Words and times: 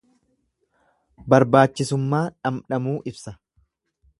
Barbaachisummaa 1.33 2.25
dhamdhamuu 2.39 2.97
ibsa. 3.13 3.39